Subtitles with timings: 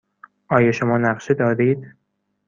[0.49, 1.95] آیا شما نقشه دارید؟